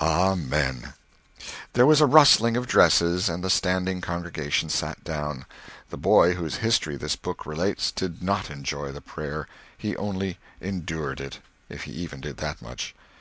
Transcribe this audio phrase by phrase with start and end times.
[0.00, 0.94] Amen.
[1.74, 5.44] There was a rustling of dresses, and the standing congregation sat down.
[5.90, 9.46] The boy whose history this book relates did not enjoy the prayer,
[9.76, 12.92] he only endured it—if he even did that much.